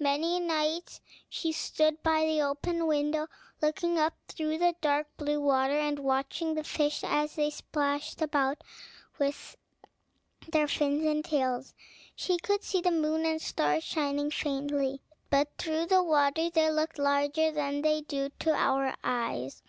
Many 0.00 0.40
nights 0.40 1.02
she 1.28 1.52
stood 1.52 2.02
by 2.02 2.24
the 2.24 2.40
open 2.40 2.86
window, 2.86 3.26
looking 3.60 3.98
up 3.98 4.14
through 4.28 4.56
the 4.56 4.74
dark 4.80 5.08
blue 5.18 5.38
water, 5.42 5.78
and 5.78 5.98
watching 5.98 6.54
the 6.54 6.64
fish 6.64 7.04
as 7.06 7.34
they 7.34 7.50
splashed 7.50 8.22
about 8.22 8.64
with 9.18 9.58
their 10.50 10.68
fins 10.68 11.04
and 11.04 11.22
tails. 11.22 11.74
She 12.16 12.38
could 12.38 12.62
see 12.64 12.80
the 12.80 12.90
moon 12.92 13.26
and 13.26 13.42
stars 13.42 13.84
shining 13.84 14.30
faintly; 14.30 15.02
but 15.28 15.48
through 15.58 15.84
the 15.84 16.02
water 16.02 16.48
they 16.48 16.70
looked 16.70 16.98
larger 16.98 17.50
than 17.50 17.82
they 17.82 18.00
do 18.00 18.30
to 18.38 18.54
our 18.54 18.94
eyes. 19.04 19.60